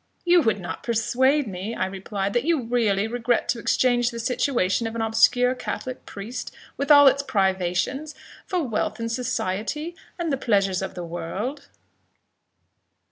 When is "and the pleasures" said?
10.17-10.81